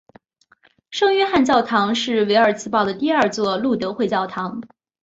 [0.89, 4.59] 圣约翰教堂是维尔茨堡的第二座路德会教堂。